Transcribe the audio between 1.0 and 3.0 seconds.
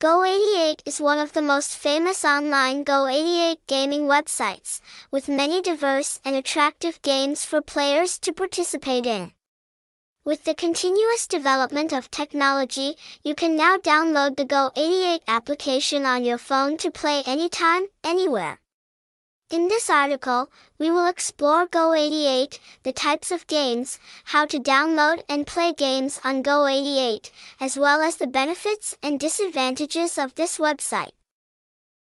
of the most famous online